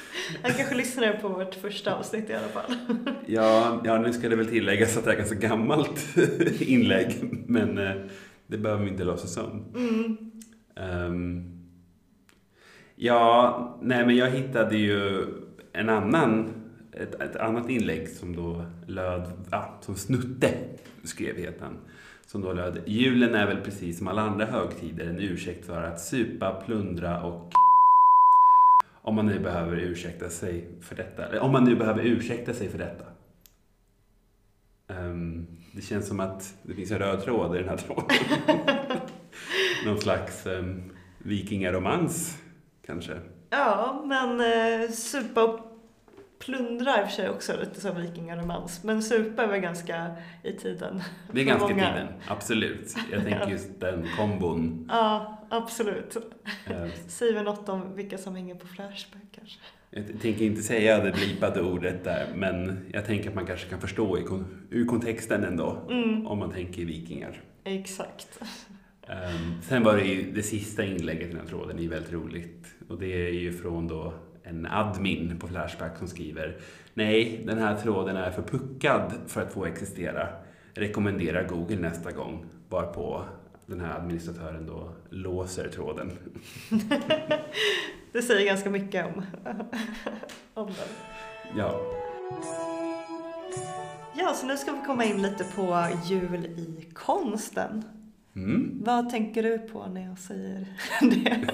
han 0.42 0.52
kanske 0.52 0.74
lyssnade 0.74 1.12
på 1.12 1.28
vårt 1.28 1.54
första 1.54 1.94
avsnitt 1.94 2.30
i 2.30 2.34
alla 2.34 2.48
fall. 2.48 2.74
Ja, 3.26 3.82
ja, 3.84 3.98
nu 3.98 4.12
ska 4.12 4.28
det 4.28 4.36
väl 4.36 4.46
tilläggas 4.46 4.96
att 4.96 5.04
det 5.04 5.12
är 5.12 5.16
ganska 5.16 5.34
gammalt 5.34 6.16
inlägg, 6.60 7.14
men 7.46 7.78
eh, 7.78 7.92
det 8.46 8.58
behöver 8.58 8.84
vi 8.84 8.90
inte 8.90 9.04
låtsas 9.04 9.36
om. 9.36 9.64
Mm. 9.74 10.30
Ehm, 10.76 11.60
ja, 12.96 13.78
nej 13.82 14.06
men 14.06 14.16
jag 14.16 14.30
hittade 14.30 14.76
ju 14.76 15.26
en 15.72 15.88
annan, 15.88 16.52
ett, 16.92 17.14
ett 17.14 17.36
annat 17.36 17.70
inlägg 17.70 18.08
som 18.08 18.36
då 18.36 18.64
löd, 18.86 19.32
ja, 19.50 19.78
som 19.80 19.96
Snutte 19.96 20.48
skrev 21.04 21.36
heter 21.36 21.64
han. 21.64 21.78
Som 22.30 22.40
då 22.40 22.52
löd, 22.52 22.82
julen 22.86 23.34
är 23.34 23.46
väl 23.46 23.60
precis 23.60 23.98
som 23.98 24.08
alla 24.08 24.22
andra 24.22 24.46
högtider 24.46 25.06
en 25.06 25.18
ursäkt 25.18 25.66
för 25.66 25.82
att 25.82 26.00
supa, 26.00 26.62
plundra 26.66 27.22
och 27.22 27.52
om 29.02 29.14
man 29.14 29.26
nu 29.26 29.38
behöver 29.38 29.76
ursäkta 29.76 30.28
sig 30.28 30.68
för 30.80 30.96
detta. 30.96 31.26
Eller 31.26 31.40
om 31.40 31.52
man 31.52 31.64
nu 31.64 31.76
behöver 31.76 32.02
ursäkta 32.02 32.52
sig 32.54 32.68
för 32.68 32.78
detta. 32.78 33.04
Um, 34.88 35.46
det 35.74 35.82
känns 35.82 36.08
som 36.08 36.20
att 36.20 36.54
det 36.62 36.74
finns 36.74 36.90
en 36.90 36.98
röd 36.98 37.24
tråd 37.24 37.56
i 37.56 37.58
den 37.58 37.68
här 37.68 37.76
tråden. 37.86 38.16
Någon 39.86 39.98
slags 39.98 40.46
um, 40.46 40.92
vikingaromans, 41.18 42.38
kanske. 42.86 43.18
Ja, 43.50 44.04
men 44.06 44.40
eh, 44.40 44.90
supa 44.90 45.44
och 45.44 45.69
plundra 46.44 46.94
är 46.96 47.00
i 47.02 47.04
och 47.04 47.08
för 47.08 47.14
sig 47.16 47.28
också 47.30 47.56
lite 47.60 47.80
som 47.80 47.96
vikingaromans. 48.02 48.84
Men 48.84 49.02
supa 49.02 49.42
är 49.42 49.46
väl 49.48 49.60
ganska 49.60 50.10
i 50.42 50.52
tiden. 50.52 51.02
Det 51.32 51.40
är 51.40 51.44
ganska 51.44 51.70
i 51.70 51.74
tiden, 51.74 52.06
absolut. 52.28 52.94
Jag 53.12 53.22
tänker 53.24 53.48
just 53.48 53.80
den 53.80 54.06
kombon. 54.16 54.86
Ja, 54.92 55.38
absolut. 55.50 56.16
Eh, 56.66 56.86
Säger 57.06 57.34
väl 57.34 57.44
något 57.44 57.68
om 57.68 57.94
vilka 57.96 58.18
som 58.18 58.34
hänger 58.34 58.54
på 58.54 58.66
Flashback 58.66 59.22
kanske. 59.32 59.58
Jag 59.90 60.20
tänker 60.22 60.44
inte 60.44 60.62
säga 60.62 61.04
det 61.04 61.12
blipade 61.12 61.62
ordet 61.62 62.04
där, 62.04 62.26
men 62.34 62.86
jag 62.92 63.06
tänker 63.06 63.28
att 63.28 63.34
man 63.34 63.46
kanske 63.46 63.68
kan 63.68 63.80
förstå 63.80 64.18
i 64.18 64.24
ur 64.70 64.86
kontexten 64.86 65.44
ändå, 65.44 65.86
Mm, 65.90 66.26
om 66.26 66.38
man 66.38 66.50
tänker 66.52 66.84
vikingar. 66.84 67.40
exakt. 67.64 68.40
Um, 69.08 69.62
sen 69.62 69.82
var 69.84 69.96
det 69.96 70.04
ju 70.04 70.32
det 70.32 70.42
sista 70.42 70.84
inlägget 70.84 71.26
i 71.28 71.30
den 71.30 71.40
här 71.40 71.46
tråden, 71.46 71.78
är 71.78 71.82
ju 71.82 71.88
väldigt 71.88 72.12
roligt. 72.12 72.66
Och 72.88 72.98
det 72.98 73.26
är 73.28 73.32
ju 73.32 73.52
från 73.52 73.88
då 73.88 74.14
en 74.42 74.66
admin 74.66 75.38
på 75.38 75.48
Flashback 75.48 75.98
som 75.98 76.08
skriver 76.08 76.56
Nej, 76.94 77.42
den 77.46 77.58
här 77.58 77.76
tråden 77.76 78.16
är 78.16 78.30
för 78.30 78.42
puckad 78.42 79.12
för 79.26 79.42
att 79.42 79.52
få 79.52 79.64
existera. 79.64 80.28
Rekommendera 80.74 81.42
Google 81.42 81.76
nästa 81.78 82.12
gång. 82.12 82.44
Varpå 82.68 83.24
den 83.66 83.80
här 83.80 83.96
administratören 83.96 84.66
då 84.66 84.92
låser 85.10 85.68
tråden. 85.68 86.10
Det 88.12 88.22
säger 88.22 88.46
ganska 88.46 88.70
mycket 88.70 89.06
om, 89.06 89.22
om 90.54 90.66
den. 90.66 90.88
Ja, 91.56 91.80
Ja, 94.16 94.34
så 94.34 94.46
nu 94.46 94.56
ska 94.56 94.72
vi 94.72 94.78
komma 94.86 95.04
in 95.04 95.22
lite 95.22 95.44
på 95.44 95.86
jul 96.04 96.46
i 96.46 96.88
konsten. 96.94 97.84
mm. 98.36 98.82
Vad 98.84 99.10
tänker 99.10 99.42
du 99.42 99.58
på 99.58 99.86
när 99.86 100.06
jag 100.06 100.18
säger 100.18 100.66
det? 101.00 101.48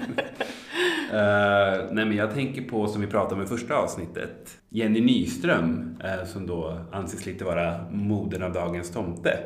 Uh, 1.16 1.92
nej 1.92 2.04
men 2.04 2.16
jag 2.16 2.34
tänker 2.34 2.62
på, 2.62 2.88
som 2.88 3.00
vi 3.00 3.06
pratade 3.06 3.34
om 3.34 3.42
i 3.42 3.46
första 3.46 3.76
avsnittet, 3.76 4.58
Jenny 4.68 5.00
Nyström, 5.00 5.98
uh, 6.04 6.24
som 6.24 6.46
då 6.46 6.80
anses 6.92 7.26
lite 7.26 7.44
vara 7.44 7.90
modern 7.90 8.42
av 8.42 8.52
dagens 8.52 8.90
tomte. 8.90 9.38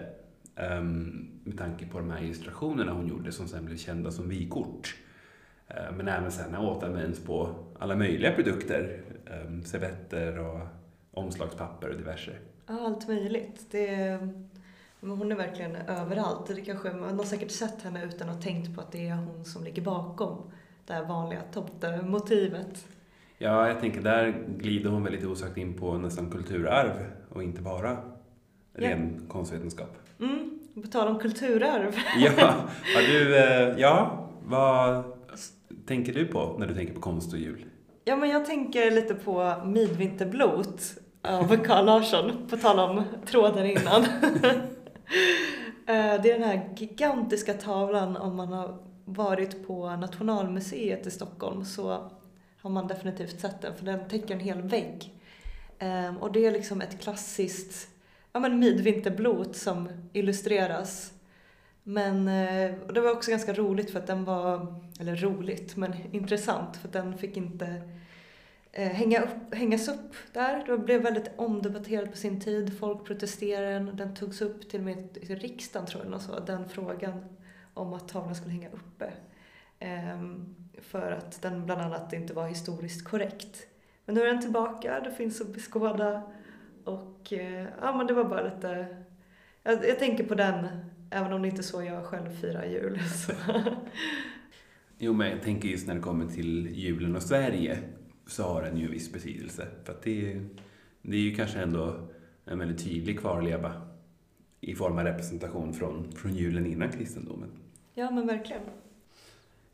Um, 0.79 1.31
med 1.45 1.59
tanke 1.59 1.87
på 1.87 1.99
de 1.99 2.11
här 2.11 2.23
illustrationerna 2.23 2.93
hon 2.93 3.07
gjorde 3.07 3.33
som 3.33 3.49
sen 3.49 3.65
blev 3.65 3.77
kända 3.77 4.11
som 4.11 4.29
vykort. 4.29 4.97
Uh, 5.71 5.97
men 5.97 6.09
även 6.09 6.33
sen 6.33 6.57
återanvänds 6.57 7.25
på 7.25 7.55
alla 7.79 7.97
möjliga 7.97 8.33
produkter. 8.33 9.01
Um, 9.47 9.65
servetter 9.65 10.39
och 10.39 10.61
omslagspapper 11.13 11.89
och 11.89 11.97
diverse. 11.97 12.33
Ja, 12.67 12.87
allt 12.87 13.09
möjligt. 13.09 13.67
Det, 13.71 14.19
men 15.01 15.11
hon 15.11 15.33
är 15.33 15.37
verkligen 15.37 15.77
överallt. 15.77 16.47
Det 16.47 16.61
kanske, 16.61 16.93
man 16.93 17.19
har 17.19 17.25
säkert 17.25 17.51
sett 17.51 17.83
henne 17.83 18.05
utan 18.05 18.29
att 18.29 18.35
ha 18.35 18.43
tänkt 18.43 18.75
på 18.75 18.81
att 18.81 18.93
det 18.93 19.09
är 19.09 19.15
hon 19.15 19.45
som 19.45 19.65
ligger 19.65 19.83
bakom 19.83 20.51
det 20.91 20.97
här 20.97 21.05
vanliga 21.05 21.41
tomtemotivet. 21.53 22.87
Ja, 23.39 23.69
jag 23.69 23.81
tänker 23.81 24.01
där 24.01 24.45
glider 24.59 24.91
hon 24.91 25.05
väl 25.05 25.13
lite 25.13 25.27
osagt 25.27 25.57
in 25.57 25.75
på 25.75 25.99
nästan 25.99 26.31
kulturarv 26.31 27.11
och 27.29 27.43
inte 27.43 27.63
bara 27.63 27.97
ren 28.73 29.15
ja. 29.21 29.33
konstvetenskap. 29.33 29.99
Mm, 30.21 30.59
på 30.83 30.89
tal 30.89 31.09
om 31.09 31.19
kulturarv. 31.19 31.95
ja, 32.19 32.31
har 32.95 33.13
du, 33.13 33.37
eh, 33.37 33.79
ja, 33.79 34.29
vad 34.45 35.05
tänker 35.87 36.15
du 36.15 36.27
på 36.27 36.57
när 36.59 36.67
du 36.67 36.75
tänker 36.75 36.95
på 36.95 37.01
konst 37.01 37.33
och 37.33 37.39
jul? 37.39 37.65
Ja, 38.05 38.17
men 38.17 38.31
jag 38.31 38.47
tänker 38.47 38.91
lite 38.91 39.15
på 39.15 39.55
Midvinterblot 39.65 40.83
av 41.23 41.57
Carl 41.65 41.85
Larsson, 41.85 42.33
på 42.51 42.57
tal 42.57 42.79
om 42.79 43.05
tråden 43.27 43.67
innan. 43.67 44.05
Eh, 45.87 46.23
det 46.23 46.31
är 46.31 46.39
den 46.39 46.49
här 46.49 46.71
gigantiska 46.77 47.55
tavlan 47.55 48.17
om 48.17 48.37
man 48.37 48.53
har 48.53 48.90
varit 49.13 49.67
på 49.67 49.97
Nationalmuseet 49.97 51.07
i 51.07 51.11
Stockholm 51.11 51.65
så 51.65 52.11
har 52.61 52.71
man 52.71 52.87
definitivt 52.87 53.41
sett 53.41 53.61
den 53.61 53.75
för 53.75 53.85
den 53.85 54.09
täcker 54.09 54.35
en 54.35 54.41
hel 54.41 54.63
vägg. 54.63 55.15
Ehm, 55.79 56.17
och 56.17 56.33
det 56.33 56.47
är 56.47 56.51
liksom 56.51 56.81
ett 56.81 57.01
klassiskt 57.01 57.89
ja, 58.33 58.41
men 58.41 58.59
midvinterblot 58.59 59.57
som 59.57 59.89
illustreras. 60.13 61.13
Men 61.83 62.29
eh, 62.29 62.75
det 62.95 63.01
var 63.01 63.13
också 63.13 63.31
ganska 63.31 63.53
roligt 63.53 63.91
för 63.91 63.99
att 63.99 64.07
den 64.07 64.25
var, 64.25 64.75
eller 65.01 65.17
roligt, 65.17 65.77
men 65.77 65.95
intressant 66.13 66.77
för 66.77 66.89
att 66.89 66.93
den 66.93 67.19
fick 67.19 67.37
inte 67.37 67.83
eh, 68.73 68.89
hänga 68.89 69.23
upp, 69.23 69.55
hängas 69.55 69.89
upp 69.89 70.15
där. 70.33 70.65
Det 70.67 70.79
blev 70.79 71.03
väldigt 71.03 71.31
omdebatterat 71.37 72.11
på 72.11 72.17
sin 72.17 72.41
tid. 72.41 72.79
Folk 72.79 73.05
protesterade. 73.05 73.93
Den 73.93 74.15
togs 74.15 74.43
upp 74.43 74.71
till 74.71 74.81
och 74.81 74.87
med 74.87 75.19
i 75.21 75.35
riksdagen 75.35 75.87
tror 75.87 76.05
jag, 76.05 76.15
och 76.15 76.21
så, 76.21 76.41
den 76.41 76.69
frågan 76.69 77.25
om 77.75 77.95
att 77.95 78.09
tavlan 78.09 78.35
skulle 78.35 78.53
hänga 78.53 78.71
uppe. 78.71 79.13
Ehm, 79.79 80.55
för 80.79 81.13
att 81.13 81.43
den 81.43 81.67
bland 81.67 81.81
annat 81.81 82.13
inte 82.13 82.35
var 82.35 82.49
historiskt 82.49 83.05
korrekt. 83.05 83.67
Men 84.05 84.15
nu 84.15 84.21
är 84.21 84.27
den 84.27 84.41
tillbaka, 84.41 85.01
det 85.01 85.13
finns 85.13 85.41
att 85.41 85.55
beskåda 85.55 86.23
och 86.85 87.33
eh, 87.33 87.67
ja 87.81 87.97
men 87.97 88.07
det 88.07 88.15
var 88.15 88.25
bara 88.25 88.55
lite, 88.55 88.97
jag, 89.63 89.89
jag 89.89 89.99
tänker 89.99 90.25
på 90.25 90.35
den 90.35 90.69
även 91.11 91.33
om 91.33 91.43
det 91.43 91.49
inte 91.49 91.61
är 91.61 91.63
så 91.63 91.83
jag 91.83 92.05
själv 92.05 92.31
firar 92.31 92.65
jul. 92.65 93.01
Så. 93.27 93.33
Jo 94.99 95.13
men 95.13 95.31
jag 95.31 95.43
tänker 95.43 95.69
just 95.69 95.87
när 95.87 95.95
det 95.95 96.01
kommer 96.01 96.27
till 96.27 96.67
julen 96.67 97.17
och 97.17 97.23
Sverige 97.23 97.79
så 98.27 98.43
har 98.43 98.63
den 98.63 98.77
ju 98.77 98.85
en 98.85 98.91
viss 98.91 99.13
betydelse. 99.13 99.67
För 99.85 99.93
att 99.93 100.03
det, 100.03 100.41
det 101.03 101.17
är 101.17 101.21
ju 101.21 101.35
kanske 101.35 101.59
ändå 101.59 102.09
en 102.45 102.59
väldigt 102.59 102.85
tydlig 102.85 103.21
kvarleva 103.21 103.90
i 104.61 104.75
form 104.75 104.99
av 104.99 105.05
representation 105.05 105.75
från, 105.75 106.13
från 106.13 106.35
julen 106.35 106.67
innan 106.67 106.93
kristendomen. 106.93 107.49
Ja 107.95 108.11
men 108.11 108.27
verkligen. 108.27 108.63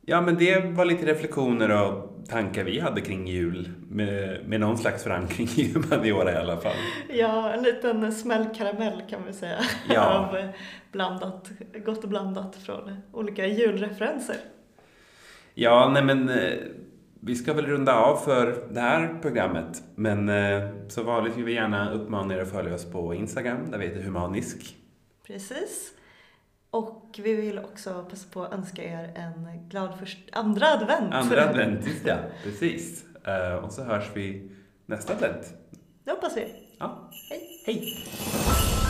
Ja, 0.09 0.21
men 0.21 0.37
det 0.37 0.65
var 0.65 0.85
lite 0.85 1.07
reflektioner 1.07 1.83
och 1.83 2.11
tankar 2.29 2.65
vi 2.65 2.81
hade 2.81 3.01
kring 3.01 3.27
jul 3.27 3.71
med, 3.91 4.41
med 4.49 4.61
någon 4.61 4.79
slags 4.79 5.05
förankring 5.05 5.49
i 5.57 5.73
humaniora 5.73 6.33
i 6.33 6.37
alla 6.37 6.57
fall. 6.57 6.77
Ja, 7.09 7.53
en 7.53 7.63
liten 7.63 8.13
smällkaramell 8.13 9.03
kan 9.11 9.27
vi 9.27 9.33
säga. 9.33 9.59
Ja. 9.89 10.29
Av 10.35 10.49
blandat, 10.93 11.51
gott 11.85 12.05
och 12.05 12.11
blandat 12.11 12.57
från 12.57 12.97
olika 13.13 13.47
julreferenser. 13.47 14.37
Ja, 15.55 15.91
nej 15.95 16.05
men 16.05 16.29
eh, 16.29 16.53
vi 17.21 17.37
ska 17.37 17.53
väl 17.53 17.67
runda 17.67 17.95
av 17.95 18.17
för 18.17 18.67
det 18.71 18.81
här 18.81 19.19
programmet. 19.23 19.83
Men 19.95 20.29
eh, 20.29 20.71
så 20.89 21.03
vanligt 21.03 21.37
vill 21.37 21.45
vi 21.45 21.55
gärna 21.55 21.93
uppmana 21.93 22.35
er 22.35 22.43
att 22.43 22.51
följa 22.51 22.75
oss 22.75 22.85
på 22.85 23.15
Instagram, 23.15 23.71
där 23.71 23.79
vi 23.79 23.87
heter 23.87 24.03
Humanisk. 24.03 24.77
Precis. 25.27 25.93
Och 26.71 27.21
vi 27.23 27.35
vill 27.35 27.59
också 27.59 28.07
passa 28.11 28.29
på 28.33 28.43
att 28.43 28.53
önska 28.53 28.85
er 28.85 29.13
en 29.15 29.69
glad 29.69 29.99
först, 29.99 30.19
andra 30.33 30.67
advent. 30.67 31.15
Andra 31.15 31.49
advent, 31.49 31.87
just 31.87 32.07
ja. 32.07 32.17
Precis. 32.43 33.05
Uh, 33.29 33.65
och 33.65 33.73
så 33.73 33.83
hörs 33.83 34.11
vi 34.15 34.51
nästa 34.87 35.15
advent. 35.15 35.55
Det 36.05 36.11
hoppas 36.11 36.37
vi. 36.37 36.55
Ja. 36.79 37.11
Hej. 37.31 37.63
Hej. 37.67 38.86